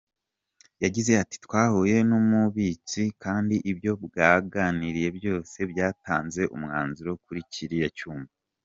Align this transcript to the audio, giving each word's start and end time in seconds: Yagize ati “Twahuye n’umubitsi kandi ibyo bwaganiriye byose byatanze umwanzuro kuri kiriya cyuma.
Yagize 0.83 1.11
ati 1.23 1.35
“Twahuye 1.45 1.97
n’umubitsi 2.09 3.03
kandi 3.23 3.55
ibyo 3.71 3.91
bwaganiriye 4.05 5.09
byose 5.17 5.57
byatanze 5.71 6.41
umwanzuro 6.55 7.11
kuri 7.25 7.41
kiriya 7.53 7.89
cyuma. 7.99 8.27